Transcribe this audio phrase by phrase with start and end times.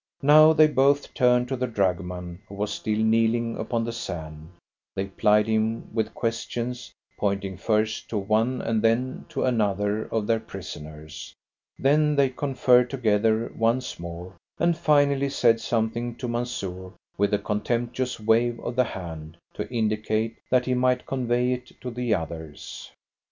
[0.23, 4.49] Now they both turned to the dragoman, who was still kneeling upon the sand.
[4.95, 10.39] They plied him with questions, pointing first to one and then to another of their
[10.39, 11.35] prisoners.
[11.77, 18.19] Then they conferred together once more, and finally said something to Mansoor, with a contemptuous
[18.19, 22.89] wave of the hand to indicate that he might convey it to the others.